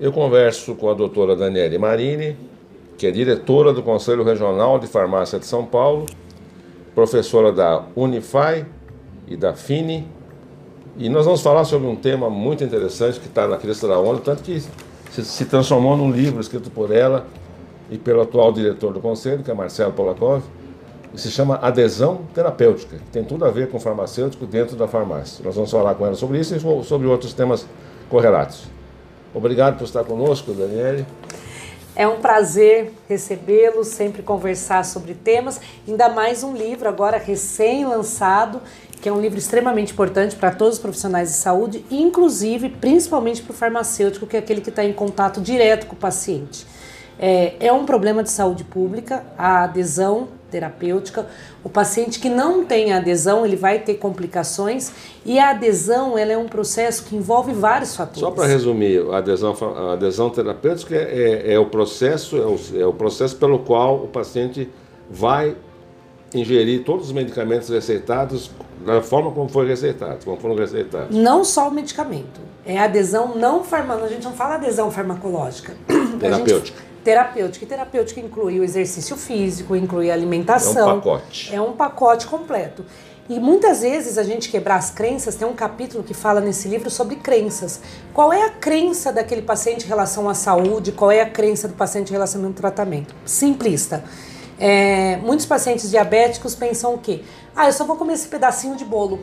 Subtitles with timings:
[0.00, 2.36] Eu converso com a doutora Daniele Marini,
[2.96, 6.06] que é diretora do Conselho Regional de Farmácia de São Paulo,
[6.94, 8.64] professora da Unify
[9.26, 10.06] e da FINE,
[10.96, 14.20] e nós vamos falar sobre um tema muito interessante que está na crista da onda,
[14.20, 17.26] tanto que se, se transformou num livro escrito por ela
[17.90, 20.44] e pelo atual diretor do Conselho, que é Marcelo Polakov,
[21.12, 25.44] e se chama Adesão Terapêutica, que tem tudo a ver com farmacêutico dentro da farmácia.
[25.44, 27.66] Nós vamos falar com ela sobre isso e sobre outros temas
[28.08, 28.77] correlatos.
[29.34, 31.06] Obrigado por estar conosco, Daniele.
[31.94, 38.60] É um prazer recebê-lo, sempre conversar sobre temas, ainda mais um livro agora recém-lançado,
[39.02, 43.52] que é um livro extremamente importante para todos os profissionais de saúde, inclusive, principalmente para
[43.52, 46.64] o farmacêutico, que é aquele que está em contato direto com o paciente.
[47.18, 51.26] É, é um problema de saúde pública, a adesão terapêutica.
[51.62, 54.92] O paciente que não tem adesão, ele vai ter complicações
[55.24, 58.20] e a adesão ela é um processo que envolve vários fatores.
[58.20, 62.80] Só para resumir, a adesão, a adesão terapêutica é, é, é o processo é o,
[62.82, 64.70] é o processo pelo qual o paciente
[65.10, 65.56] vai
[66.34, 68.50] ingerir todos os medicamentos receitados
[68.84, 71.16] da forma como foi receitado, como foram receitados.
[71.16, 74.10] Não só o medicamento, é adesão não farmacológica.
[74.10, 75.74] A gente não fala adesão farmacológica.
[76.20, 77.64] Terapêutica terapêutica.
[77.64, 80.88] E terapêutica inclui o exercício físico, inclui a alimentação.
[80.88, 81.54] É um pacote.
[81.54, 82.84] É um pacote completo.
[83.28, 86.88] E muitas vezes a gente quebrar as crenças, tem um capítulo que fala nesse livro
[86.88, 87.80] sobre crenças.
[88.14, 90.92] Qual é a crença daquele paciente em relação à saúde?
[90.92, 93.14] Qual é a crença do paciente em relação ao tratamento?
[93.26, 94.02] Simplista.
[94.58, 97.22] É, muitos pacientes diabéticos pensam o quê?
[97.54, 99.20] Ah, eu só vou comer esse pedacinho de bolo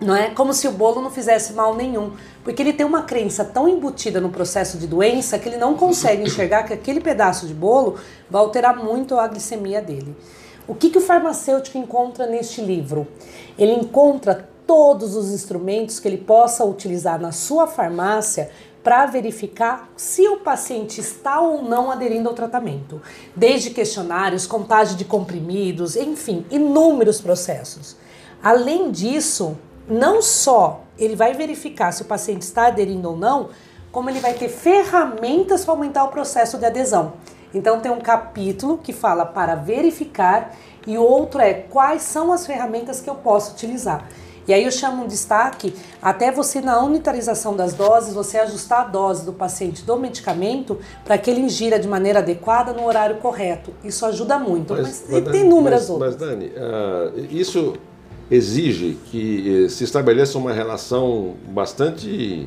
[0.00, 2.12] não é como se o bolo não fizesse mal nenhum,
[2.42, 6.22] porque ele tem uma crença tão embutida no processo de doença que ele não consegue
[6.22, 7.96] enxergar que aquele pedaço de bolo
[8.30, 10.16] vai alterar muito a glicemia dele.
[10.66, 13.06] O que, que o farmacêutico encontra neste livro?
[13.58, 18.50] Ele encontra todos os instrumentos que ele possa utilizar na sua farmácia
[18.82, 23.02] para verificar se o paciente está ou não aderindo ao tratamento,
[23.36, 27.96] desde questionários, contagem de comprimidos, enfim, inúmeros processos.
[28.42, 29.58] Além disso,
[29.90, 33.48] não só ele vai verificar se o paciente está aderindo ou não,
[33.90, 37.14] como ele vai ter ferramentas para aumentar o processo de adesão.
[37.52, 40.54] Então tem um capítulo que fala para verificar
[40.86, 44.08] e outro é quais são as ferramentas que eu posso utilizar.
[44.46, 48.84] E aí eu chamo um destaque até você na unitarização das doses, você ajustar a
[48.84, 53.72] dose do paciente do medicamento para que ele ingira de maneira adequada no horário correto.
[53.84, 54.72] Isso ajuda muito.
[54.72, 56.16] Mas, mas, mas tem inúmeras mas, outras.
[56.16, 57.74] Mas Dani, uh, isso
[58.30, 62.46] exige que eh, se estabeleça uma relação bastante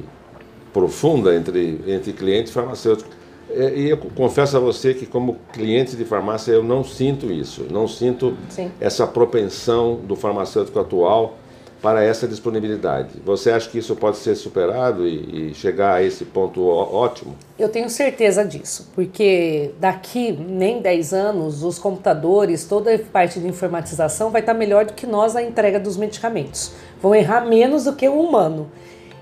[0.71, 3.09] profunda entre, entre cliente e farmacêutico.
[3.49, 7.67] É, e eu confesso a você que, como cliente de farmácia, eu não sinto isso.
[7.69, 8.71] Não sinto Sim.
[8.79, 11.37] essa propensão do farmacêutico atual
[11.83, 13.19] para essa disponibilidade.
[13.25, 17.35] Você acha que isso pode ser superado e, e, chegar a esse ponto ótimo?
[17.59, 23.45] Eu tenho certeza disso, porque daqui nem 10 anos os computadores, toda a parte de
[23.49, 26.71] informatização vai estar melhor do que nós na entrega dos medicamentos.
[27.01, 28.71] Vão errar menos do que o humano.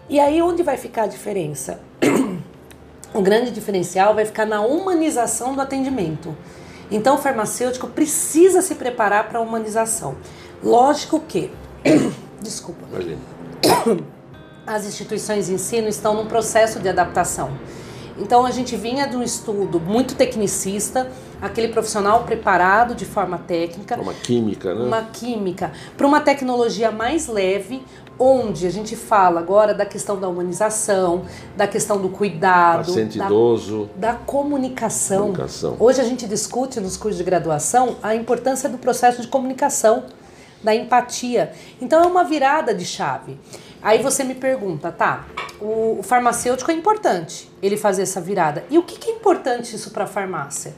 [0.08, 1.80] E aí onde vai ficar a diferença?
[3.12, 6.38] o grande diferencial vai ficar na humanização do atendimento.
[6.92, 10.16] Então o farmacêutico precisa se preparar para a humanização.
[10.64, 11.50] Lógico que
[12.42, 12.82] Desculpa.
[12.90, 13.22] Imagina.
[14.66, 17.52] As instituições de ensino estão num processo de adaptação.
[18.18, 21.10] Então a gente vinha de um estudo muito tecnicista,
[21.42, 24.00] aquele profissional preparado de forma técnica.
[24.00, 24.84] Uma química, né?
[24.84, 25.72] Uma química.
[25.98, 27.82] Para uma tecnologia mais leve,
[28.20, 31.24] onde a gente fala agora da questão da humanização,
[31.58, 35.32] da questão do cuidado, paciente da, idoso, da comunicação.
[35.32, 35.76] comunicação.
[35.80, 40.04] Hoje a gente discute nos cursos de graduação a importância do processo de comunicação
[40.64, 41.52] da empatia.
[41.82, 43.38] Então é uma virada de chave.
[43.82, 45.26] Aí você me pergunta, tá?
[45.60, 48.64] O, o farmacêutico é importante ele fazer essa virada.
[48.70, 50.74] E o que, que é importante isso para a farmácia?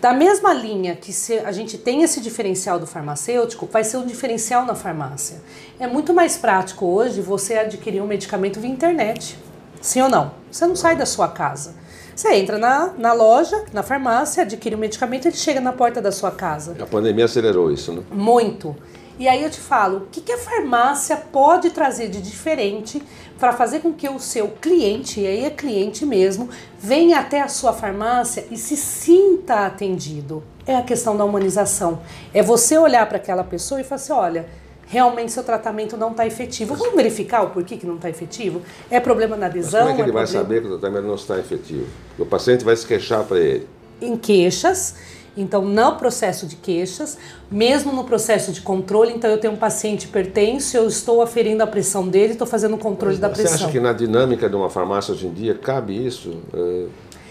[0.00, 4.04] Da mesma linha que se a gente tem esse diferencial do farmacêutico, vai ser um
[4.04, 5.40] diferencial na farmácia.
[5.80, 9.38] É muito mais prático hoje você adquirir um medicamento via internet.
[9.80, 10.32] Sim ou não?
[10.50, 11.74] Você não sai da sua casa.
[12.14, 15.72] Você entra na, na loja, na farmácia, adquire o um medicamento e ele chega na
[15.72, 16.76] porta da sua casa.
[16.78, 18.02] A pandemia acelerou isso, né?
[18.12, 18.76] Muito.
[19.18, 23.00] E aí eu te falo, o que, que a farmácia pode trazer de diferente
[23.38, 27.48] para fazer com que o seu cliente, e aí é cliente mesmo, venha até a
[27.48, 30.42] sua farmácia e se sinta atendido?
[30.66, 32.00] É a questão da humanização.
[32.32, 34.46] É você olhar para aquela pessoa e falar assim, olha,
[34.86, 36.74] realmente seu tratamento não está efetivo.
[36.74, 38.62] Vamos verificar o porquê que não está efetivo?
[38.90, 39.84] É problema na adesão?
[39.84, 40.44] Mas como é que ele é vai problema...
[40.44, 41.86] saber que o tratamento não está efetivo?
[42.18, 43.68] O paciente vai se queixar para ele.
[44.00, 44.96] Em queixas
[45.36, 47.18] Então, no processo de queixas,
[47.50, 51.66] mesmo no processo de controle, então eu tenho um paciente hipertenso, eu estou aferindo a
[51.66, 53.58] pressão dele, estou fazendo o controle da pressão.
[53.58, 56.36] Você acha que na dinâmica de uma farmácia hoje em dia cabe isso?
[56.52, 56.86] É,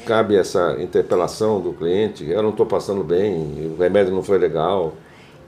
[0.06, 2.30] cabe essa interpelação do cliente?
[2.30, 4.94] Eu não estou passando bem, o remédio não foi legal.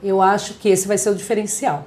[0.02, 1.86] Eu acho que esse vai ser o diferencial.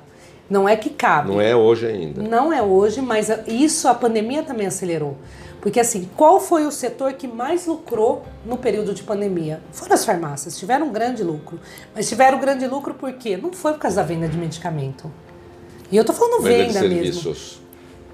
[0.49, 1.29] Não é que cabe.
[1.29, 2.21] Não é hoje ainda.
[2.23, 5.15] Não é hoje, mas isso a pandemia também acelerou.
[5.61, 9.61] Porque assim, qual foi o setor que mais lucrou no período de pandemia?
[9.71, 11.59] Foram as farmácias, tiveram um grande lucro.
[11.93, 13.35] Mas tiveram grande lucro por quê?
[13.35, 15.11] Não foi por causa da venda de medicamento.
[15.91, 17.35] E eu tô falando venda, venda mesmo.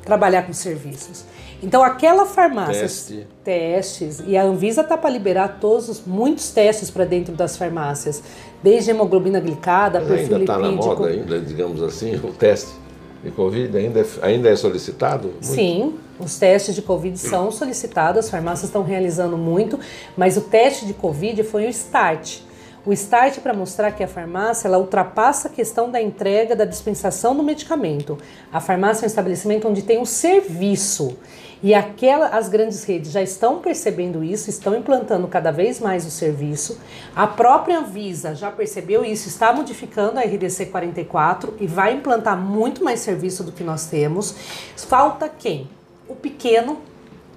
[0.03, 1.25] Trabalhar com serviços.
[1.61, 3.27] Então aquela farmácia, Teste.
[3.43, 8.21] testes, e a Anvisa tá para liberar todos os, muitos testes para dentro das farmácias,
[8.61, 12.84] desde hemoglobina glicada, Mas perfil ainda está na moda ainda, digamos assim, o teste
[13.23, 15.29] de Covid ainda é, ainda é solicitado?
[15.29, 15.45] Muito?
[15.45, 19.79] Sim, os testes de Covid são solicitados, as farmácias estão realizando muito,
[20.15, 22.39] mas o teste de Covid foi o start.
[22.85, 27.35] O start para mostrar que a farmácia ela ultrapassa a questão da entrega, da dispensação
[27.35, 28.15] do medicamento.
[28.53, 31.17] A farmácia é um estabelecimento onde tem um serviço.
[31.65, 36.11] E aquela, as grandes redes já estão percebendo isso, estão implantando cada vez mais o
[36.11, 36.79] serviço.
[37.15, 42.83] A própria Anvisa já percebeu isso, está modificando a RDC 44 e vai implantar muito
[42.83, 44.35] mais serviço do que nós temos.
[44.77, 45.67] Falta quem?
[46.07, 46.77] O pequeno,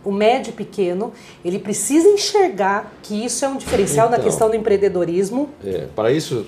[0.05, 1.11] o médio pequeno,
[1.43, 5.49] ele precisa enxergar que isso é um diferencial então, na questão do empreendedorismo.
[5.65, 6.47] É, para isso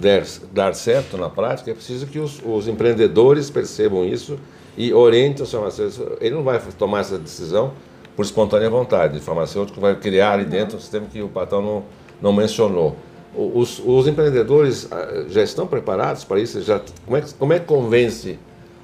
[0.00, 4.38] dar, dar certo na prática, é preciso que os, os empreendedores percebam isso
[4.76, 6.16] e orienta o farmacêutico.
[6.20, 7.72] Ele não vai tomar essa decisão
[8.16, 9.18] por espontânea vontade.
[9.18, 11.84] O farmacêutico vai criar ali dentro um sistema que o patrão não,
[12.20, 12.96] não mencionou.
[13.34, 16.60] Os, os empreendedores ah, já estão preparados para isso?
[16.62, 18.38] Já, como, é, como é que convence,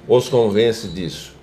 [0.07, 1.36] os convence disso?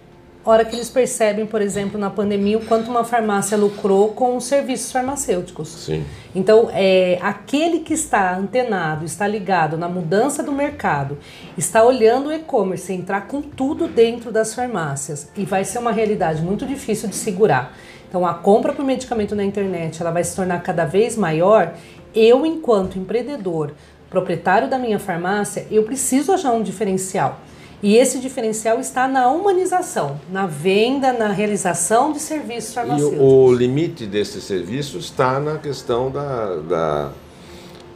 [0.51, 4.45] Hora que eles percebem, por exemplo, na pandemia, o quanto uma farmácia lucrou com os
[4.45, 5.69] serviços farmacêuticos.
[5.69, 6.05] Sim.
[6.35, 11.19] Então, é, aquele que está antenado, está ligado na mudança do mercado,
[11.57, 16.43] está olhando o e-commerce, entrar com tudo dentro das farmácias e vai ser uma realidade
[16.43, 17.75] muito difícil de segurar.
[18.09, 21.75] Então, a compra por medicamento na internet, ela vai se tornar cada vez maior.
[22.15, 23.73] Eu, enquanto empreendedor,
[24.09, 27.41] proprietário da minha farmácia, eu preciso achar um diferencial.
[27.85, 33.21] E esse diferencial está na humanização, na venda, na realização de serviços farmacêuticos.
[33.21, 37.13] E o, limite desse serviço está na questão da, da,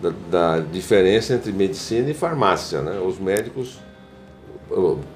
[0.02, 2.82] da, da diferença entre medicina e farmácia.
[2.82, 3.00] Né?
[3.00, 3.78] Os médicos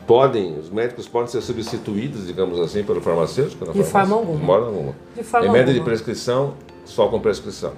[0.06, 3.70] podem, os médicos podem ser substituídos, digamos assim, pelo farmacêutico?
[3.70, 4.38] de forma alguma.
[4.40, 4.94] De forma alguma.
[5.14, 5.84] De forma Remédio alguma.
[5.84, 6.54] de prescrição,
[6.86, 7.74] só com prescrição.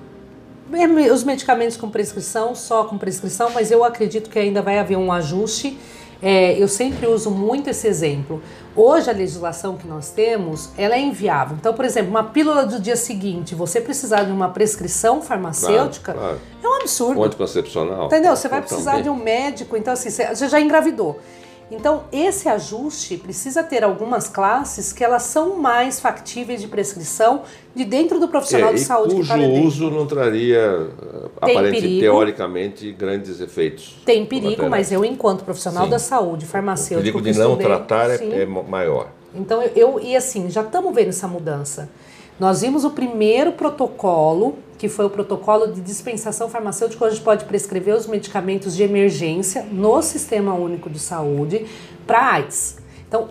[1.13, 5.11] Os medicamentos com prescrição, só com prescrição, mas eu acredito que ainda vai haver um
[5.11, 5.77] ajuste
[6.25, 8.43] é, eu sempre uso muito esse exemplo.
[8.75, 11.55] Hoje a legislação que nós temos, ela é inviável.
[11.61, 16.39] Então, por exemplo, uma pílula do dia seguinte, você precisar de uma prescrição farmacêutica, claro,
[16.39, 16.41] claro.
[16.63, 17.21] é um absurdo.
[17.21, 18.07] Um anticoncepcional.
[18.07, 18.35] Entendeu?
[18.35, 21.21] Você vai precisar de um médico, então assim, você já engravidou.
[21.71, 27.43] Então, esse ajuste precisa ter algumas classes que elas são mais factíveis de prescrição
[27.75, 29.15] de dentro do profissional é, de saúde.
[29.15, 30.89] Cujo uso não traria,
[31.37, 34.01] aparentemente, teoricamente, grandes efeitos.
[34.05, 35.91] Tem perigo, mas eu, enquanto profissional sim.
[35.91, 37.19] da saúde, farmacêutico...
[37.19, 39.09] O perigo de não estudei, tratar é, é, maior.
[39.35, 41.89] Então, eu, e assim, já estamos vendo essa mudança.
[42.39, 47.95] Nós vimos o primeiro protocolo, que foi o protocolo de dispensação farmacêutica, onde pode prescrever
[47.95, 51.67] os medicamentos de emergência no Sistema Único de Saúde
[52.07, 52.79] para AIDS.
[53.09, 53.29] Então,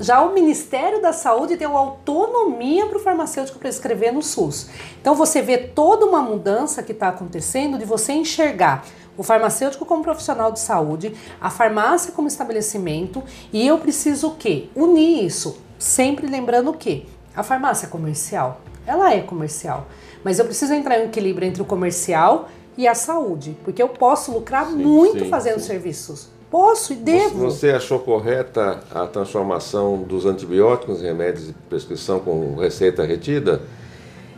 [0.00, 4.70] já o Ministério da Saúde deu autonomia para o farmacêutico prescrever no SUS.
[5.00, 8.84] Então você vê toda uma mudança que está acontecendo de você enxergar
[9.16, 14.68] o farmacêutico como profissional de saúde, a farmácia como estabelecimento, e eu preciso o quê?
[14.76, 17.04] Unir isso, sempre lembrando o quê?
[17.34, 19.88] A farmácia comercial, ela é comercial,
[20.24, 24.32] mas eu preciso entrar em equilíbrio entre o comercial e a saúde, porque eu posso
[24.32, 25.66] lucrar sim, muito sim, fazendo sim.
[25.66, 26.28] serviços.
[26.50, 27.38] Posso e devo.
[27.40, 33.60] Você achou correta a transformação dos antibióticos em remédios de prescrição com receita retida?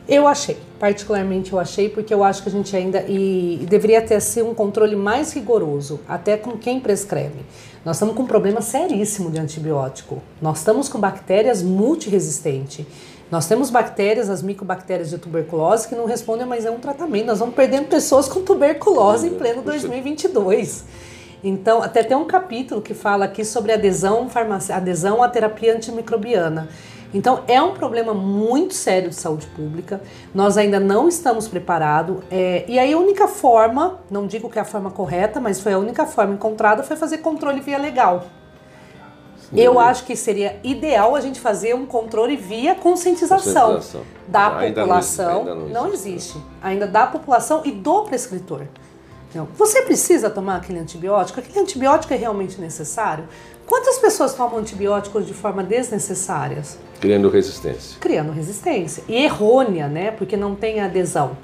[0.08, 4.02] Eu achei, particularmente eu achei, porque eu acho que a gente ainda e, e deveria
[4.02, 7.44] ter assim, um controle mais rigoroso, até com quem prescreve.
[7.84, 10.20] Nós estamos com um problema seríssimo de antibiótico.
[10.42, 12.84] Nós estamos com bactérias multiresistentes.
[13.30, 17.26] Nós temos bactérias, as micobactérias de tuberculose, que não respondem mais a um tratamento.
[17.26, 20.84] Nós vamos perdendo pessoas com tuberculose em pleno 2022.
[21.42, 24.28] Então, até tem um capítulo que fala aqui sobre adesão,
[24.72, 26.68] adesão à terapia antimicrobiana.
[27.14, 30.00] Então, é um problema muito sério de saúde pública,
[30.34, 34.62] nós ainda não estamos preparados, é, e aí a única forma, não digo que é
[34.62, 38.26] a forma correta, mas foi a única forma encontrada, foi fazer controle via legal.
[39.52, 44.02] Eu acho que seria ideal a gente fazer um controle via conscientização, Conscientização.
[44.28, 45.26] da Ainda não população.
[45.26, 46.08] existe, ainda não não existe.
[46.08, 46.38] existe.
[46.62, 48.62] Ainda da população e do prescritor.
[49.28, 51.38] Então, você precisa tomar aquele antibiótico?
[51.40, 53.24] Aquele antibiótico é realmente necessário?
[53.66, 56.62] Quantas pessoas tomam antibióticos de forma desnecessária?
[57.00, 57.96] Criando resistência.
[58.00, 60.10] criando resistência e errônea, né?
[60.10, 61.36] Porque não tem adesão.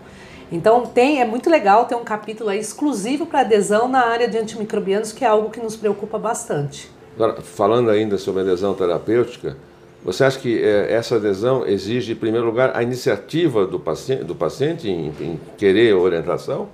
[0.53, 5.13] Então tem, é muito legal ter um capítulo exclusivo para adesão na área de antimicrobianos,
[5.13, 6.91] que é algo que nos preocupa bastante.
[7.17, 9.57] Agora, falando ainda sobre adesão terapêutica,
[10.05, 14.35] você acha que eh, essa adesão exige, em primeiro lugar, a iniciativa do paciente, do
[14.35, 16.69] paciente em, em querer orientação?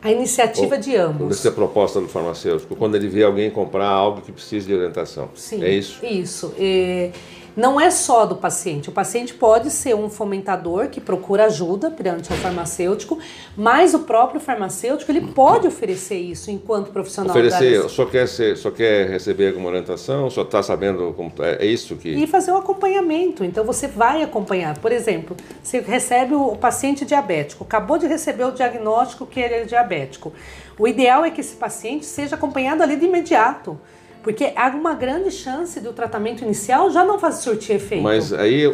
[0.00, 1.28] A iniciativa Ou- de ambos.
[1.28, 5.28] Dessa proposta do farmacêutico, quando ele vê alguém comprar algo que precisa de orientação.
[5.34, 5.98] Sim, É isso?
[6.06, 6.54] Isso.
[6.56, 7.10] É,
[7.56, 8.90] não é só do paciente.
[8.90, 13.18] O paciente pode ser um fomentador que procura ajuda perante o farmacêutico,
[13.56, 17.88] mas o próprio farmacêutico ele pode oferecer isso enquanto profissional da Oferecer, área.
[17.88, 21.32] só quer, ser, só quer receber alguma orientação, só está sabendo como.
[21.38, 22.10] É, é isso que.
[22.10, 23.42] E fazer o acompanhamento.
[23.42, 24.78] Então você vai acompanhar.
[24.78, 29.64] Por exemplo, você recebe o paciente diabético, acabou de receber o diagnóstico que ele é
[29.64, 30.32] diabético.
[30.78, 33.78] O ideal é que esse paciente seja acompanhado ali de imediato.
[34.26, 38.02] Porque há uma grande chance do tratamento inicial já não fazer surtir efeito.
[38.02, 38.66] Mas aí,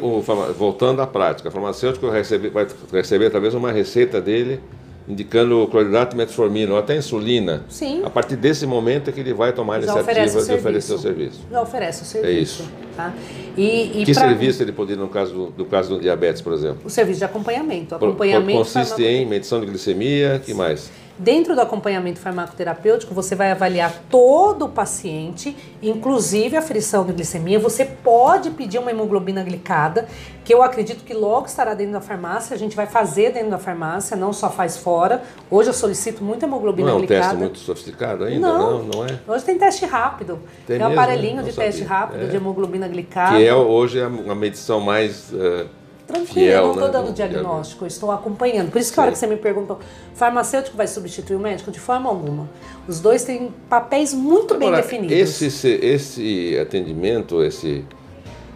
[0.57, 4.61] voltando à prática, o farmacêutico recebe, vai receber talvez uma receita dele
[5.07, 7.65] indicando cloridrato, metformina ou até insulina.
[7.69, 8.01] Sim.
[8.03, 10.95] A partir desse momento é que ele vai tomar a iniciativa oferece o de oferecer
[10.95, 11.03] o serviço.
[11.03, 11.41] serviço.
[11.51, 12.33] Já oferece o serviço.
[12.35, 12.69] É isso.
[12.97, 13.13] Tá?
[13.55, 16.55] E, e Que pra- serviço ele poderia, no caso do, do caso do diabetes, por
[16.55, 16.79] exemplo?
[16.87, 17.95] O serviço de acompanhamento.
[17.95, 20.91] Acompanhamento consiste farmaco- em medição de glicemia, que mais?
[21.23, 27.61] Dentro do acompanhamento farmacoterapêutico, você vai avaliar todo o paciente, inclusive a frição de glicemia.
[27.61, 30.09] Você pode pedir uma hemoglobina glicada,
[30.45, 32.57] que eu acredito que logo estará dentro da farmácia.
[32.57, 35.23] A gente vai fazer dentro da farmácia, não só faz fora.
[35.49, 37.21] Hoje eu solicito muita hemoglobina Não é um glicada.
[37.23, 38.41] teste muito sofisticado ainda?
[38.41, 38.79] Não.
[38.79, 39.21] Não, não é?
[39.29, 40.41] Hoje tem teste rápido.
[40.67, 41.01] Tem Tem, um mesmo?
[41.01, 41.71] aparelhinho Não de sabia.
[41.71, 42.27] teste rápido É.
[42.27, 43.37] de hemoglobina glicada.
[43.37, 45.67] Que é hoje a, a medição mais eh,
[46.07, 48.71] Tranquilo, fiel, eu não estou né, dando do diagnóstico, estou acompanhando.
[48.71, 49.79] Por isso que a hora que você me perguntou,
[50.15, 51.71] farmacêutico vai substituir o médico?
[51.71, 52.49] De forma alguma.
[52.87, 55.17] Os dois têm papéis muito bem Agora, definidos.
[55.17, 57.85] Esse, se- esse atendimento, esse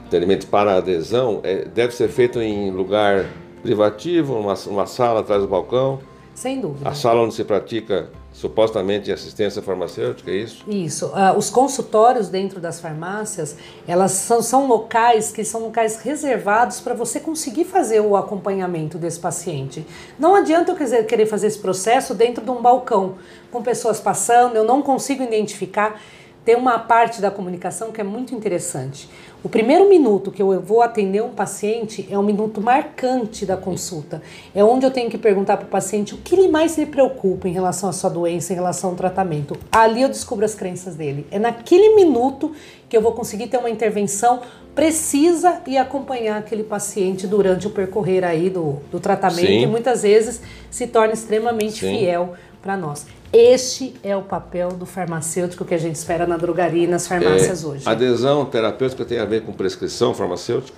[0.06, 3.26] atendimento para adesão, é, deve ser feito em lugar
[3.62, 5.98] privativo, uma, uma sala atrás do balcão,
[6.34, 6.88] Sem dúvida.
[6.88, 10.62] a sala onde se pratica supostamente assistência farmacêutica, é isso?
[10.68, 11.10] Isso.
[11.14, 13.56] Ah, os consultórios dentro das farmácias,
[13.88, 19.18] elas são, são locais que são locais reservados para você conseguir fazer o acompanhamento desse
[19.18, 19.86] paciente.
[20.18, 23.14] Não adianta eu quiser, querer fazer esse processo dentro de um balcão,
[23.50, 25.98] com pessoas passando, eu não consigo identificar.
[26.44, 29.08] Tem uma parte da comunicação que é muito interessante.
[29.46, 34.20] O primeiro minuto que eu vou atender um paciente é um minuto marcante da consulta.
[34.52, 37.48] É onde eu tenho que perguntar para o paciente o que ele mais lhe preocupa
[37.48, 39.56] em relação à sua doença, em relação ao tratamento.
[39.70, 41.28] Ali eu descubro as crenças dele.
[41.30, 42.50] É naquele minuto
[42.88, 44.40] que eu vou conseguir ter uma intervenção
[44.74, 49.62] precisa e acompanhar aquele paciente durante o percorrer aí do, do tratamento Sim.
[49.62, 51.98] e muitas vezes se torna extremamente Sim.
[51.98, 53.06] fiel para nós.
[53.32, 57.64] Este é o papel do farmacêutico que a gente espera na drogaria e nas farmácias
[57.64, 57.88] É, hoje.
[57.88, 60.76] Adesão terapêutica tem a ver com prescrição farmacêutica?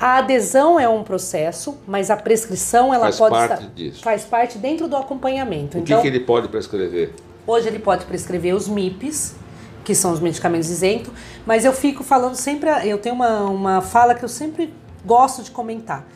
[0.00, 4.02] A adesão é um processo, mas a prescrição ela Faz pode parte estar, disso.
[4.02, 5.78] faz parte dentro do acompanhamento.
[5.78, 7.12] O que, então, que ele pode prescrever?
[7.46, 9.34] hoje ele pode prescrever os MIPs,
[9.84, 11.10] que são os medicamentos isentos,
[11.46, 14.72] mas eu fico falando sempre, eu tenho uma, uma fala que eu sempre
[15.04, 16.06] gosto de comentar.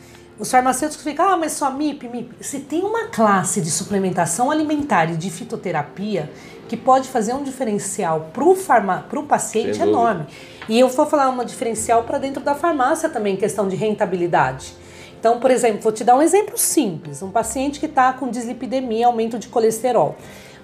[0.43, 2.43] Os farmacêuticos ficam, ah, mas só MIP, MIP.
[2.43, 6.29] Se tem uma classe de suplementação alimentar e de fitoterapia
[6.67, 9.85] que pode fazer um diferencial para o farma, paciente dúvida.
[9.85, 10.25] enorme.
[10.67, 14.73] E eu vou falar uma diferencial para dentro da farmácia também, questão de rentabilidade.
[15.17, 19.07] Então, por exemplo, vou te dar um exemplo simples: um paciente que está com dislipidemia,
[19.07, 20.17] aumento de colesterol.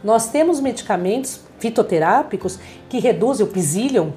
[0.03, 2.59] Nós temos medicamentos fitoterápicos
[2.89, 4.11] que reduzem o psyllium,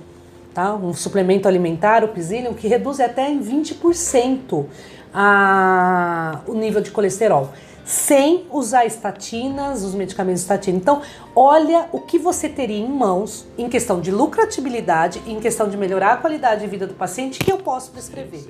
[0.55, 0.75] tá?
[0.75, 4.67] um suplemento alimentar, o psyllium, que reduz até em 20%
[5.13, 7.51] a, o nível de colesterol,
[7.85, 10.79] sem usar estatinas, os medicamentos estatina.
[10.79, 11.03] Então,
[11.35, 16.13] olha o que você teria em mãos em questão de lucratibilidade, em questão de melhorar
[16.13, 18.45] a qualidade de vida do paciente, que eu posso prescrever.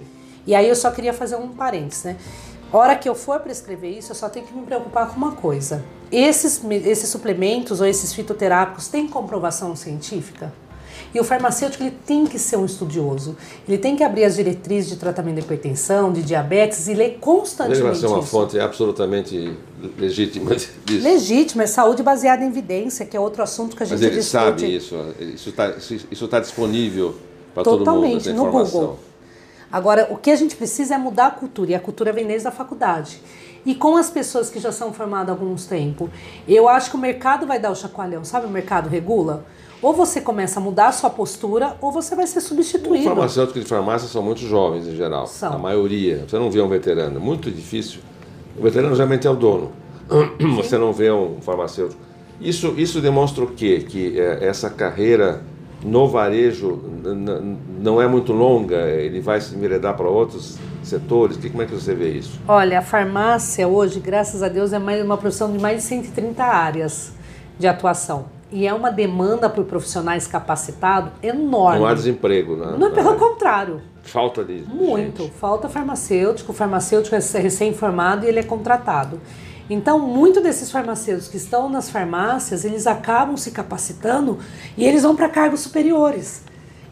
[0.47, 2.16] E aí eu só queria fazer um parênteses, né?
[2.73, 5.85] Hora que eu for prescrever isso, eu só tenho que me preocupar com uma coisa.
[6.11, 10.52] Esses, esses suplementos ou esses fitoterápicos têm comprovação científica?
[11.14, 13.37] E o farmacêutico ele tem que ser um estudioso.
[13.69, 17.83] Ele tem que abrir as diretrizes de tratamento de hipertensão, de diabetes e ler constantemente
[17.83, 18.28] vai ser uma isso.
[18.28, 19.52] fonte absolutamente
[19.99, 21.04] legítima disso.
[21.04, 24.16] Legítima, é saúde baseada em evidência, que é outro assunto que a gente Mas ele
[24.16, 24.31] discute.
[24.31, 25.75] sabe isso, isso está
[26.11, 27.14] isso tá disponível
[27.54, 28.50] para todo mundo, Totalmente, no.
[28.50, 28.99] Google.
[29.73, 32.47] Agora, o que a gente precisa é mudar a cultura, e a cultura vem desde
[32.47, 33.23] a faculdade.
[33.64, 36.11] E com as pessoas que já são formadas há alguns tempos,
[36.47, 38.47] eu acho que o mercado vai dar o chacoalhão, sabe?
[38.47, 39.45] O mercado regula.
[39.81, 43.05] ou você começa a mudar a sua postura, ou você vai ser Os substituído.
[43.05, 45.26] farmacêuticos de farmácia são muito jovens em geral.
[45.26, 45.55] São.
[45.55, 46.25] A maioria.
[46.29, 47.17] Você não vê um veterano.
[47.17, 48.00] É muito difícil.
[48.57, 49.73] O veterano geralmente é o dono.
[50.57, 52.00] Você não vê um farmacêutico.
[52.41, 53.85] Isso, isso demonstra o quê?
[53.88, 55.43] Que é, essa carreira
[55.83, 56.81] no varejo
[57.81, 61.37] não é muito longa, ele vai se enveredar para outros setores.
[61.37, 62.41] Que- Como é que você vê isso?
[62.47, 66.45] Olha, a farmácia hoje, graças a Deus, é mais uma profissão de mais de 130
[66.45, 67.12] áreas
[67.59, 68.27] de atuação.
[68.51, 71.79] E é uma demanda por profissionais capacitados enorme.
[71.81, 72.77] Não há desemprego, né?
[72.79, 73.81] Não é pelo contrário.
[74.03, 75.23] Falta de Muito.
[75.23, 75.33] gente.
[75.39, 79.19] Falta farmacêutico, o farmacêutico é recém-formado e ele é contratado.
[79.71, 84.38] Então, muito desses farmacêuticos que estão nas farmácias, eles acabam se capacitando
[84.76, 86.42] e eles vão para cargos superiores.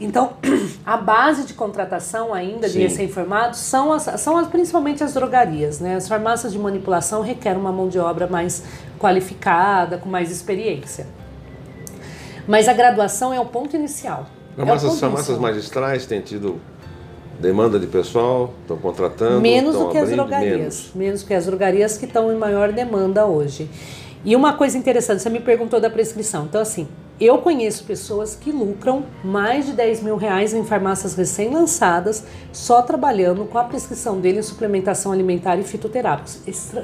[0.00, 0.32] Então,
[0.86, 2.80] a base de contratação ainda de Sim.
[2.82, 5.78] recém-formados são, as, são as- principalmente as drogarias.
[5.78, 5.96] Né?
[5.96, 8.62] As farmácias de manipulação requerem uma mão de obra mais
[8.98, 11.06] qualificada, com mais experiência.
[12.46, 14.26] Mas a graduação é o ponto inicial.
[14.56, 16.60] É o Farmácias, magistrais têm tido
[17.40, 19.40] demanda de pessoal, estão contratando.
[19.40, 20.58] Menos do que as abrindo, drogarias.
[20.58, 20.90] menos.
[20.94, 21.22] Menos.
[21.22, 23.68] que as drogarias que estão em maior demanda hoje.
[24.24, 26.44] E uma coisa interessante, você me perguntou da prescrição.
[26.44, 26.86] Então, assim,
[27.18, 33.46] eu conheço pessoas que lucram mais de 10 mil reais em farmácias recém-lançadas, só trabalhando
[33.46, 36.38] com a prescrição dele em suplementação alimentar e fitoterápicos.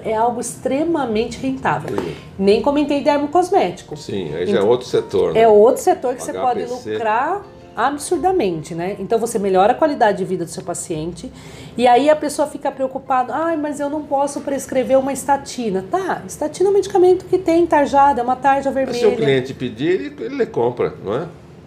[0.05, 1.95] É algo extremamente rentável.
[1.95, 2.15] Sim.
[2.39, 3.97] Nem comentei dermocosmético.
[3.97, 5.35] Sim, aí já é outro setor.
[5.35, 5.41] né?
[5.41, 6.43] É outro setor que você HPC.
[6.43, 7.43] pode lucrar
[7.77, 8.97] absurdamente, né?
[8.99, 11.31] Então você melhora a qualidade de vida do seu paciente
[11.77, 15.85] e aí a pessoa fica preocupada, ai, mas eu não posso prescrever uma estatina.
[15.91, 18.99] Tá, estatina é um medicamento que tem tarjada, é uma tarja vermelha.
[18.99, 21.27] se o cliente pedir, ele, ele compra, não é?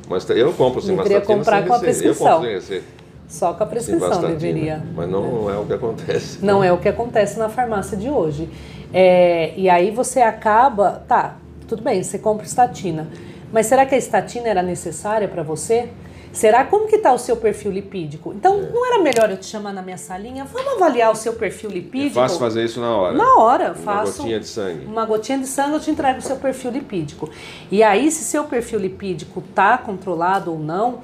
[0.09, 2.61] Mas eu compro sim, Deveria Vastatina comprar sem com a prescrição.
[2.61, 2.81] Sem.
[3.27, 4.83] Só com a prescrição deveria.
[4.95, 6.43] Mas não é o que acontece.
[6.43, 8.49] Não é o que acontece na farmácia de hoje.
[8.91, 11.37] É, e aí você acaba, tá,
[11.67, 13.07] tudo bem, você compra estatina,
[13.51, 15.89] mas será que a estatina era necessária para você?
[16.31, 18.31] Será como que está o seu perfil lipídico?
[18.33, 18.69] Então, É.
[18.71, 20.45] não era melhor eu te chamar na minha salinha?
[20.45, 22.13] Vamos avaliar o seu perfil É lipídico?
[22.15, 23.17] fácil fazer isso na hora.
[23.17, 24.85] Na hora, eu Uma faço gotinha de sangue.
[24.85, 27.27] uma gotinha de sangue, eu te entrego o seu perfil lipídico.
[27.71, 30.99] E aí, se seu perfil lipídico tá controlado ou não,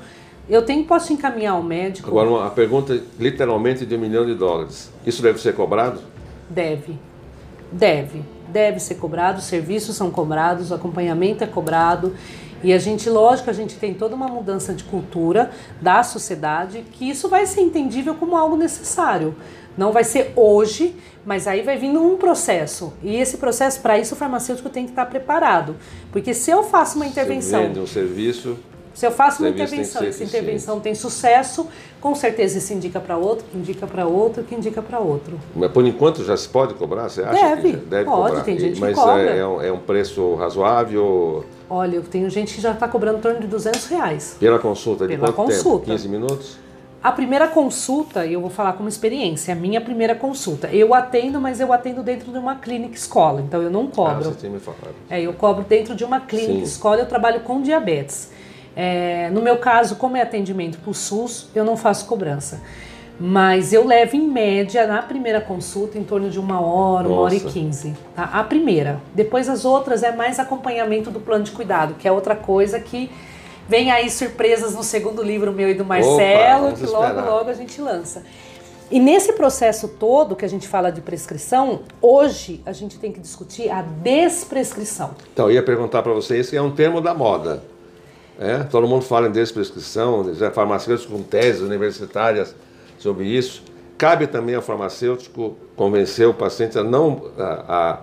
[0.48, 2.08] eu tenho posso encaminhar ao médico.
[2.08, 4.92] Agora, uma, a pergunta literalmente de um milhão de dólares.
[5.08, 6.01] Isso deve ser cobrado?
[6.48, 7.00] Deve.
[7.72, 8.22] Deve.
[8.50, 12.16] Deve ser cobrado, os serviços são cobrados, o acompanhamento é cobrado.
[12.64, 17.08] E a gente, lógico, a gente tem toda uma mudança de cultura da sociedade que
[17.10, 19.36] isso vai ser entendível como algo necessário.
[19.77, 22.94] Não vai ser hoje, mas aí vai vindo um processo.
[23.03, 25.75] E esse processo, para isso, o farmacêutico tem que estar preparado.
[26.12, 28.58] Porque se eu faço uma intervenção Você vende um serviço,
[28.96, 31.68] se eu faço uma tem que intervenção e essa intervenção tem sucesso,
[32.01, 35.38] com certeza isso indica para outro, que indica para outro, que indica para outro.
[35.55, 37.10] mas por enquanto já se pode cobrar?
[37.10, 38.44] Você acha Deve, que deve pode, cobrar?
[38.44, 39.22] tem gente que mas cobra.
[39.22, 43.18] É, é um, é um preço razoável Olha, eu tenho gente que já está cobrando
[43.18, 44.38] em torno de 200 reais.
[44.40, 45.64] pela consulta de Pela quanto tempo?
[45.64, 45.86] consulta.
[45.92, 46.58] 15 minutos?
[47.03, 50.68] A primeira consulta, eu vou falar como experiência, a minha primeira consulta.
[50.70, 54.24] Eu atendo, mas eu atendo dentro de uma clínica escola, então eu não Ah, cobro.
[54.24, 54.96] você tinha me falado.
[55.10, 56.62] É, eu cobro dentro de uma clínica Sim.
[56.64, 58.31] escola, eu trabalho com diabetes.
[58.75, 62.61] É, no meu caso, como é atendimento por SUS, eu não faço cobrança.
[63.18, 67.35] Mas eu levo em média na primeira consulta em torno de uma hora, uma hora
[67.35, 67.53] e Nossa.
[67.53, 67.94] quinze.
[68.14, 68.24] Tá?
[68.24, 69.00] A primeira.
[69.14, 73.09] Depois as outras é mais acompanhamento do plano de cuidado, que é outra coisa que
[73.70, 77.25] vem aí surpresas no segundo livro meu e do Marcelo, vamos que logo, esperar.
[77.25, 78.24] logo a gente lança.
[78.92, 83.20] E nesse processo todo que a gente fala de prescrição, hoje a gente tem que
[83.20, 85.11] discutir a desprescrição.
[85.33, 87.64] Então, eu ia perguntar para vocês que é um termo da moda.
[88.39, 88.59] É?
[88.63, 92.55] Todo mundo fala em desprescrição, farmacêuticos com teses universitárias
[93.00, 93.63] sobre isso.
[93.98, 98.01] Cabe também ao farmacêutico convencer o paciente a não, a,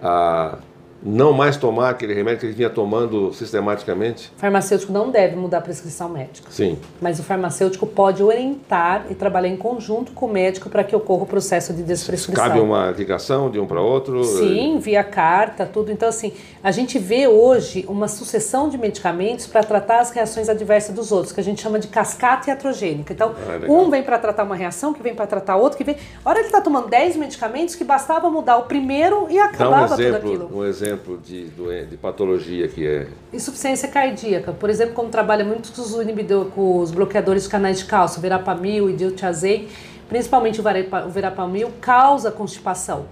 [0.00, 0.58] a, a
[1.04, 4.32] não mais tomar aquele remédio que ele vinha tomando sistematicamente?
[4.36, 6.78] O farmacêutico não deve mudar a prescrição médica, Sim.
[7.00, 11.24] mas o farmacêutico pode orientar e trabalhar em conjunto com o médico para que ocorra
[11.24, 12.42] o processo de desprescrição.
[12.44, 14.22] Cabe uma ligação de um para outro?
[14.24, 15.90] Sim, via carta, tudo.
[15.90, 20.94] Então, assim, a gente vê hoje uma sucessão de medicamentos para tratar as reações adversas
[20.94, 23.12] dos outros, que a gente chama de cascata iatrogênica.
[23.12, 25.96] Então, Ah, um vem para tratar uma reação, que vem para tratar outro, que vem.
[26.24, 29.44] A hora ele está tomando 10 medicamentos, que bastava mudar o primeiro e Dá um
[29.46, 30.50] acabava tudo exemplo, aquilo.
[30.54, 30.91] um exemplo
[31.22, 33.06] de, doen- de patologia que é.
[33.32, 37.84] Insuficiência cardíaca, por exemplo, como trabalha muito com os, com os bloqueadores de canais de
[37.84, 39.68] cálcio, verapamil e diltiazem,
[40.08, 40.64] principalmente o
[41.10, 43.06] verapamil, causa constipação.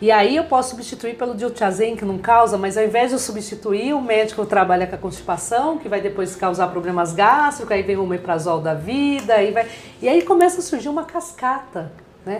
[0.00, 3.18] E aí eu posso substituir pelo diltiazem, que não causa, mas ao invés de eu
[3.18, 7.96] substituir, o médico trabalha com a constipação, que vai depois causar problemas gástricos, aí vem
[7.96, 9.66] o omeprazol da vida, aí vai...
[10.00, 11.90] e aí começa a surgir uma cascata,
[12.24, 12.38] né?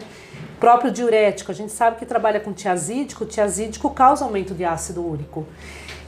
[0.61, 5.07] Próprio diurético, a gente sabe que trabalha com tiazídico, o tiazídico causa aumento de ácido
[5.07, 5.47] úrico.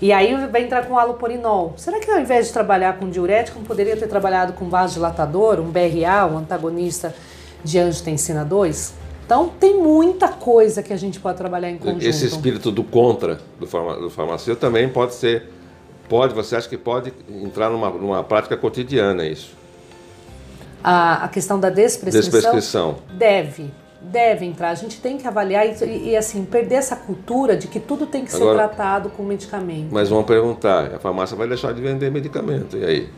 [0.02, 1.74] E aí vai entrar com aloporinol.
[1.76, 5.70] Será que ao invés de trabalhar com diurético, não poderia ter trabalhado com vasodilatador, um
[5.70, 7.14] BRA, um antagonista
[7.62, 8.94] de angiotensina 2?
[9.26, 12.04] Então tem muita coisa que a gente pode trabalhar em conjunto.
[12.04, 15.48] Esse espírito do contra do, farma, do farmacêutico também pode ser,
[16.08, 19.54] pode, você acha que pode entrar numa, numa prática cotidiana isso?
[20.82, 22.96] A, a questão da desprescrição, Desprescrição.
[23.12, 23.70] deve,
[24.02, 24.70] deve entrar.
[24.70, 28.24] A gente tem que avaliar e, e, assim, perder essa cultura de que tudo tem
[28.24, 29.88] que Agora- ser tratado com medicamento.
[29.90, 33.08] Mas vão perguntar, a farmácia vai deixar de vender medicamento, e aí?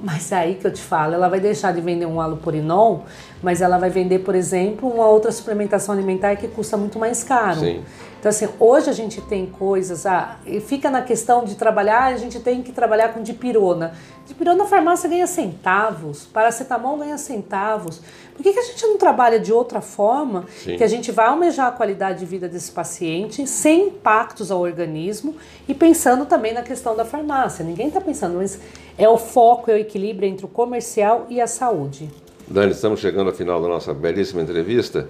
[0.00, 3.04] Mas aí que eu te falo, ela vai deixar de vender um alopurinol,
[3.42, 7.58] mas ela vai vender, por exemplo, uma outra suplementação alimentar que custa muito mais caro.
[7.58, 7.82] Sim.
[8.20, 12.16] Então, assim, hoje a gente tem coisas, ah, e fica na questão de trabalhar, a
[12.16, 13.92] gente tem que trabalhar com dipirona.
[14.28, 18.02] Dipirona a farmácia ganha centavos, paracetamol ganha centavos.
[18.36, 20.76] Por que, que a gente não trabalha de outra forma, Sim.
[20.76, 25.34] que a gente vai almejar a qualidade de vida desse paciente, sem impactos ao organismo
[25.66, 27.64] e pensando também na questão da farmácia?
[27.64, 28.60] Ninguém está pensando, mas
[28.98, 32.10] é o foco, é o equilíbrio entre o comercial e a saúde.
[32.46, 35.08] Dani, estamos chegando ao final da nossa belíssima entrevista.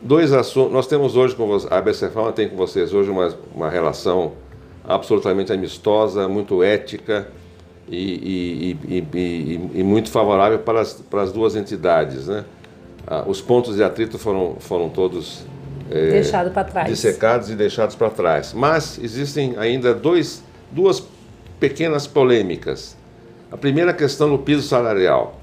[0.00, 0.72] Dois assuntos.
[0.72, 4.32] Nós temos hoje com você, a ABC Pharma tem com vocês hoje uma, uma relação
[4.82, 7.28] absolutamente amistosa, muito ética
[7.88, 12.26] e, e- e- muito favorável para as, para as duas entidades.
[12.26, 12.44] Né?
[13.06, 15.44] Ah, os pontos de atrito foram, foram todos
[15.90, 16.88] eh, Deixado para trás.
[16.88, 18.52] dissecados e deixados para trás.
[18.54, 20.42] Mas existem ainda dois,
[20.72, 21.02] duas
[21.60, 22.96] pequenas polêmicas.
[23.52, 25.38] A primeira questão no piso salarial,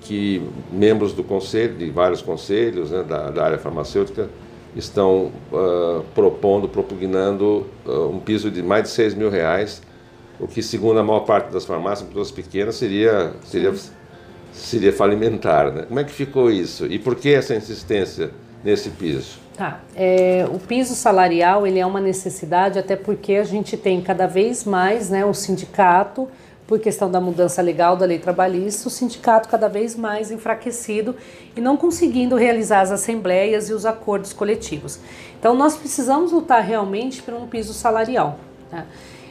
[0.00, 4.28] que membros do conselho, de vários conselhos né, da, da área farmacêutica,
[4.76, 9.80] estão ah, propondo, propugnando ah, um piso de mais de 6 mil reais,
[10.38, 13.72] o que, segundo a maior parte das farmácias, pessoas pequenas, seria, seria,
[14.52, 15.72] seria falimentar.
[15.72, 15.82] Né?
[15.86, 16.86] Como é que ficou isso?
[16.86, 18.30] E por que essa insistência
[18.62, 19.38] nesse piso?
[19.56, 19.80] Tá.
[19.94, 24.64] É, o piso salarial ele é uma necessidade até porque a gente tem cada vez
[24.64, 26.28] mais né, o sindicato,
[26.66, 31.14] por questão da mudança legal da lei trabalhista, o sindicato cada vez mais enfraquecido
[31.54, 34.98] e não conseguindo realizar as assembleias e os acordos coletivos.
[35.38, 38.38] Então nós precisamos lutar realmente por um piso salarial.
[38.70, 38.86] Tá?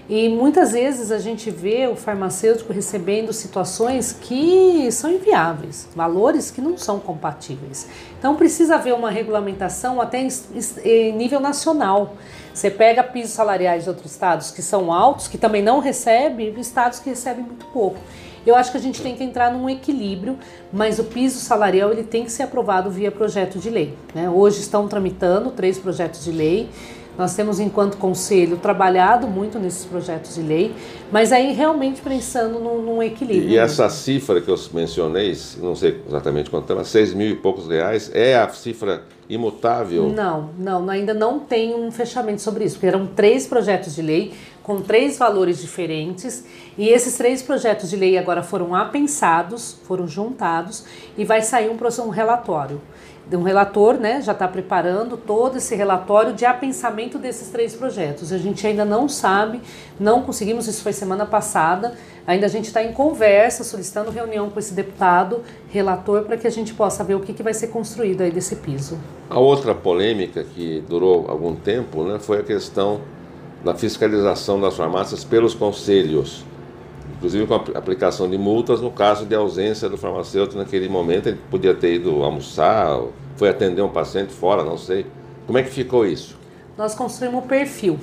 [0.10, 6.60] E muitas vezes a gente vê o farmacêutico recebendo situações que são inviáveis, valores que
[6.60, 7.88] não são compatíveis.
[8.20, 10.28] Então precisa haver uma regulamentação até
[10.84, 12.16] em, nível nacional.
[12.54, 16.60] Você pega pisos salariais de outros estados que são altos, que também não recebem, e
[16.60, 17.98] estados que recebem muito pouco.
[18.46, 20.38] Eu acho que a gente tem que entrar num equilíbrio,
[20.72, 23.98] mas o piso salarial ele tem que ser aprovado via projeto de lei.
[24.14, 24.30] né?
[24.30, 26.70] Hoje estão tramitando três projetos de lei.
[27.18, 30.74] Nós temos, enquanto conselho, trabalhado muito nesses projetos de lei,
[31.12, 33.50] mas aí realmente pensando num, num equilíbrio.
[33.50, 37.68] E essa cifra que eu mencionei, não sei exatamente quanto é, 6 mil e poucos
[37.68, 40.10] reais, é a cifra imutável?
[40.10, 44.34] Não, não, ainda não tem um fechamento sobre isso, porque eram três projetos de lei
[44.64, 46.46] com três valores diferentes
[46.78, 50.86] e esses três projetos de lei agora foram apensados, foram juntados
[51.18, 52.82] e vai sair um, um relatório.
[53.32, 58.32] Um relator né, já está preparando todo esse relatório de apensamento desses três projetos.
[58.32, 59.62] A gente ainda não sabe,
[60.00, 61.96] não conseguimos, isso foi semana passada,
[62.28, 66.50] ainda a gente está em conversa, solicitando reunião com esse deputado, relator, para que a
[66.50, 69.00] gente possa ver o que, que vai ser construído aí desse piso.
[69.30, 73.02] A outra polêmica que durou algum tempo né, foi a questão
[73.64, 76.44] da fiscalização das farmácias pelos conselhos,
[77.18, 81.28] inclusive com a apl- aplicação de multas no caso de ausência do farmacêutico naquele momento,
[81.28, 83.00] ele podia ter ido almoçar,
[83.38, 85.06] foi atender um paciente fora, não sei.
[85.46, 86.38] Como é que ficou isso?
[86.76, 88.00] nós construímos o perfil,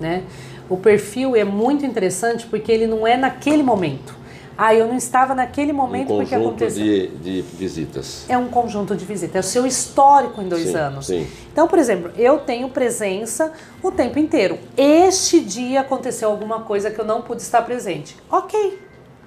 [0.00, 0.22] né?
[0.70, 4.16] O perfil é muito interessante porque ele não é naquele momento.
[4.58, 6.82] Ah, eu não estava naquele Um momento porque conjunto aconteceu.
[6.84, 8.24] de, de visitas.
[8.28, 11.06] É um conjunto de visitas, é o seu histórico em dois Sim, anos.
[11.06, 11.26] sim.
[11.52, 14.58] Então, por exemplo, eu tenho presença o tempo inteiro.
[14.76, 18.16] Este dia aconteceu alguma coisa que eu não pude estar presente.
[18.30, 18.78] Ok,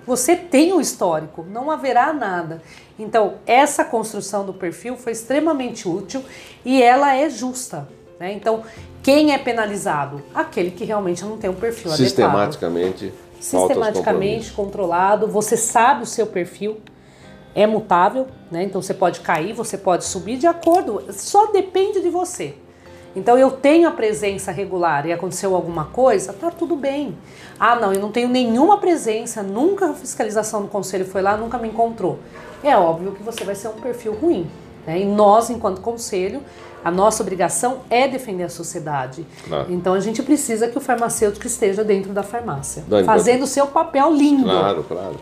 [0.05, 2.61] você tem o histórico, não haverá nada.
[2.97, 6.23] Então, essa construção do perfil foi extremamente útil
[6.65, 7.87] e ela é justa.
[8.19, 8.33] Né?
[8.33, 8.63] Então,
[9.03, 10.21] quem é penalizado?
[10.33, 16.03] Aquele que realmente não tem um perfil adequado Sistematicamente, falta aos sistematicamente controlado, você sabe
[16.03, 16.79] o seu perfil,
[17.55, 18.63] é mutável, né?
[18.63, 22.55] Então você pode cair, você pode subir de acordo, só depende de você.
[23.15, 27.17] Então eu tenho a presença regular e aconteceu alguma coisa, tá tudo bem.
[27.59, 31.57] Ah, não, eu não tenho nenhuma presença, nunca a fiscalização do conselho foi lá, nunca
[31.57, 32.19] me encontrou.
[32.63, 34.49] É óbvio que você vai ser um perfil ruim.
[34.85, 34.99] Né?
[34.99, 36.41] E nós, enquanto conselho,
[36.83, 39.25] a nossa obrigação é defender a sociedade.
[39.47, 39.71] Claro.
[39.71, 43.67] Então a gente precisa que o farmacêutico esteja dentro da farmácia, Dani, fazendo o seu
[43.67, 44.43] papel lindo.
[44.43, 45.15] Claro, claro.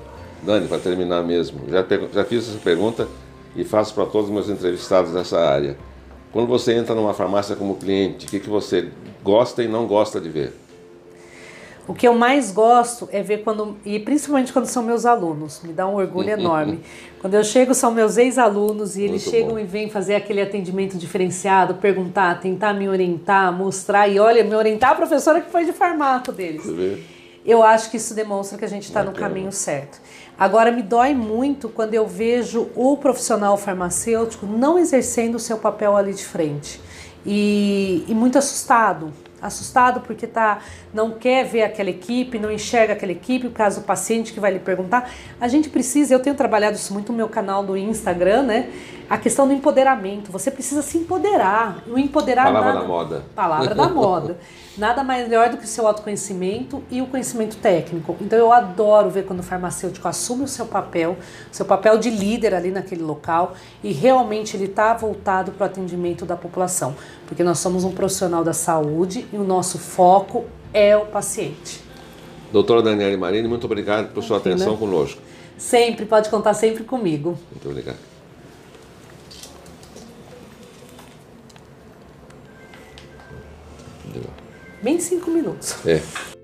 [0.44, 3.08] Dani, para terminar mesmo, já, já fiz essa pergunta
[3.56, 5.78] e faço para todos os meus entrevistados dessa área.
[6.32, 8.90] Quando você entra numa farmácia como cliente, o que, que você
[9.24, 10.54] gosta e não gosta de ver?
[11.88, 15.72] O que eu mais gosto é ver quando, e principalmente quando são meus alunos, me
[15.72, 16.82] dá um orgulho enorme.
[17.22, 19.60] Quando eu chego, são meus ex-alunos e eles Muito chegam bom.
[19.60, 24.08] e vêm fazer aquele atendimento diferenciado, perguntar, tentar me orientar, mostrar.
[24.10, 26.64] E olha, me orientar a professora que foi de farmaco deles.
[26.64, 26.98] Você vê?
[27.46, 30.02] Eu acho que isso demonstra que a gente está no caminho certo.
[30.38, 35.96] Agora, me dói muito quando eu vejo o profissional farmacêutico não exercendo o seu papel
[35.96, 36.82] ali de frente.
[37.26, 39.14] E, e muito assustado.
[39.48, 40.60] Assustado porque tá,
[40.94, 44.52] não quer ver aquela equipe, não enxerga aquela equipe, por causa do paciente que vai
[44.52, 45.10] lhe perguntar.
[45.40, 48.70] A gente precisa, eu tenho trabalhado isso muito no meu canal do Instagram, né?
[49.10, 50.32] A questão do empoderamento.
[50.32, 51.84] Você precisa se empoderar.
[51.88, 53.26] O empoderar Palavra nada- da moda.
[53.36, 54.38] Palavra da moda.
[54.78, 58.16] Nada melhor do que o seu autoconhecimento e o conhecimento técnico.
[58.22, 61.18] Então eu adoro ver quando o farmacêutico assume o seu papel,
[61.52, 66.26] seu papel de líder ali naquele local e realmente ele está voltado para o atendimento
[66.26, 66.96] da população.
[67.26, 71.82] Porque nós somos um profissional da saúde e o nosso foco é o paciente.
[72.52, 74.56] Doutora Daniele Marini, muito obrigado por sua Imagina.
[74.56, 75.20] atenção conosco.
[75.58, 77.38] Sempre, pode contar sempre comigo.
[77.52, 77.98] Muito obrigado.
[84.88, 85.86] Bem cinco minutos.
[85.86, 86.37] É.